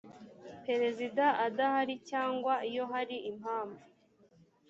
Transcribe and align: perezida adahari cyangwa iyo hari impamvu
perezida 0.65 1.25
adahari 1.45 1.95
cyangwa 2.09 2.53
iyo 2.69 2.83
hari 2.91 3.17
impamvu 3.31 3.83